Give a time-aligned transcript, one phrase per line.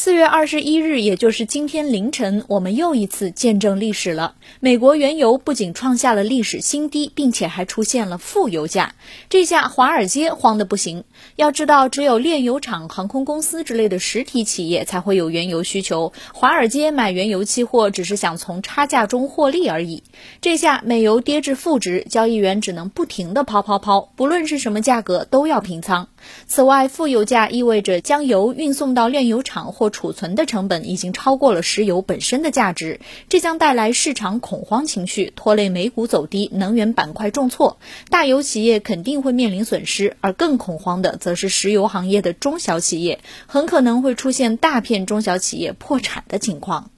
[0.00, 4.36] 四月二十一日，也就是今天凌晨，我们又一次见证历史了。
[4.60, 8.94] 美国原油不仅创下了历史新低，并且还出现了负油价，
[9.28, 11.02] 这下华尔街慌得不行。
[11.34, 20.04] 要知道，只有炼油厂、航空公司之类的实体企业才会有原油需求，华尔街买原油期货只是想从差价中获利而已。
[20.40, 26.06] 这下美油跌至负值，交易员只能不停地抛抛抛，不论是什么价格都要平仓。
[26.46, 37.78] 此外，负油价意味着将油运送到炼油厂或储存的成本已经超过了石油本身的价值，这将带来市场恐慌情绪，拖累美股走低，能源板块重挫，
[38.10, 46.90] 大油企业肯定会面临损失，而更恐慌的则是石油行业的中小企业，很可能会出现大片中小企业破产的情况。